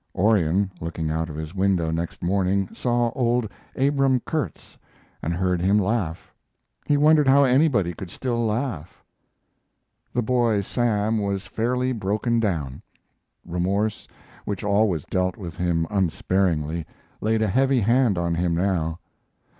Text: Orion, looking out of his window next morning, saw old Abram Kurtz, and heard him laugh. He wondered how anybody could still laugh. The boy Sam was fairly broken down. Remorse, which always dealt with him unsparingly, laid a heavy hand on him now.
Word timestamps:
Orion, 0.15 0.71
looking 0.81 1.11
out 1.11 1.29
of 1.29 1.35
his 1.35 1.53
window 1.53 1.91
next 1.91 2.23
morning, 2.23 2.69
saw 2.73 3.11
old 3.11 3.47
Abram 3.75 4.19
Kurtz, 4.21 4.75
and 5.21 5.31
heard 5.31 5.61
him 5.61 5.77
laugh. 5.77 6.33
He 6.87 6.97
wondered 6.97 7.27
how 7.27 7.43
anybody 7.43 7.93
could 7.93 8.09
still 8.09 8.43
laugh. 8.43 9.03
The 10.11 10.23
boy 10.23 10.61
Sam 10.61 11.19
was 11.21 11.45
fairly 11.45 11.91
broken 11.91 12.39
down. 12.39 12.81
Remorse, 13.45 14.07
which 14.43 14.63
always 14.63 15.05
dealt 15.05 15.37
with 15.37 15.55
him 15.57 15.85
unsparingly, 15.91 16.87
laid 17.21 17.43
a 17.43 17.47
heavy 17.47 17.81
hand 17.81 18.17
on 18.17 18.33
him 18.33 18.55
now. 18.55 18.97